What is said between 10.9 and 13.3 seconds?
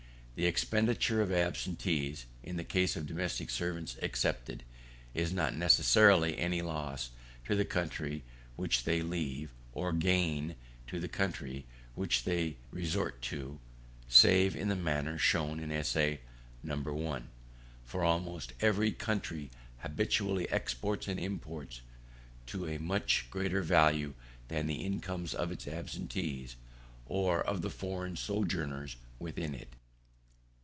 the country which they resort